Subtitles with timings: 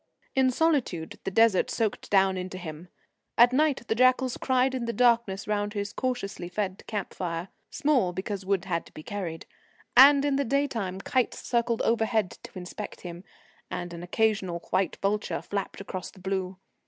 [0.35, 2.87] In solitude the Desert soaked down into him.
[3.37, 8.11] At night the jackals cried in the darkness round his cautiously fed camp fire small,
[8.11, 9.45] because wood had to be carried
[9.95, 13.23] and in the day time kites circled overhead to inspect him,
[13.69, 16.57] and an occasional white vulture flapped across the blue.